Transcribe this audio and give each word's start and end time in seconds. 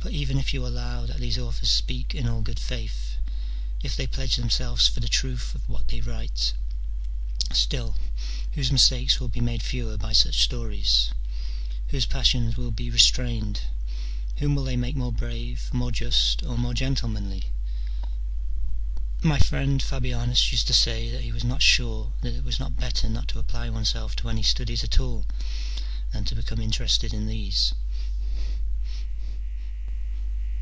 for 0.00 0.10
even 0.10 0.38
if 0.38 0.54
you 0.54 0.64
allow 0.64 1.04
that 1.04 1.16
these 1.18 1.36
authors 1.36 1.68
speak 1.68 2.14
in 2.14 2.28
all 2.28 2.40
good 2.40 2.60
faith, 2.60 3.16
if 3.82 3.96
they 3.96 4.06
pledge 4.06 4.36
themselves 4.36 4.86
for 4.86 5.00
the 5.00 5.08
truth 5.08 5.56
of 5.56 5.68
what 5.68 5.88
they 5.88 6.00
write, 6.00 6.52
still, 7.52 7.96
whose 8.52 8.70
mistakes 8.70 9.18
will 9.18 9.26
be 9.28 9.40
made 9.40 9.60
fewer 9.60 9.96
by 9.96 10.12
such 10.12 10.40
stories? 10.44 11.10
whose 11.88 12.06
passions 12.06 12.56
will 12.56 12.70
be 12.70 12.88
restrained? 12.90 13.62
whom 14.36 14.54
will 14.54 14.62
they 14.62 14.76
make 14.76 14.94
more 14.94 15.12
brave, 15.12 15.68
more 15.74 15.90
just, 15.90 16.44
or 16.44 16.56
more 16.56 16.74
gentlemanly? 16.74 17.46
My 19.20 19.40
friend 19.40 19.82
Fabianus 19.82 20.52
used 20.52 20.68
to 20.68 20.74
say 20.74 21.10
that 21.10 21.22
he 21.22 21.32
was 21.32 21.42
not 21.44 21.60
sure 21.60 22.12
that 22.20 22.36
it 22.36 22.44
was 22.44 22.60
not 22.60 22.76
better 22.76 23.08
not 23.08 23.26
to 23.28 23.40
apply 23.40 23.68
oneself 23.68 24.14
to 24.16 24.28
any 24.30 24.44
studies 24.44 24.84
at 24.84 25.00
all 25.00 25.26
than 26.12 26.24
to 26.26 26.36
become 26.36 26.60
interested 26.60 27.12
in 27.12 27.26
these. 27.26 27.74